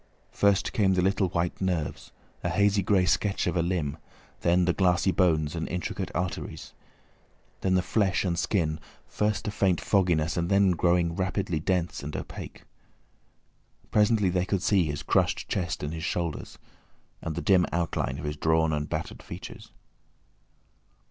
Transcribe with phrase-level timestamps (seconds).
[0.31, 2.11] First came the little white nerves,
[2.43, 3.99] a hazy grey sketch of a limb,
[4.39, 6.73] then the glassy bones and intricate arteries,
[7.59, 12.15] then the flesh and skin, first a faint fogginess, and then growing rapidly dense and
[12.17, 12.63] opaque.
[13.91, 16.57] Presently they could see his crushed chest and his shoulders,
[17.21, 19.69] and the dim outline of his drawn and battered features.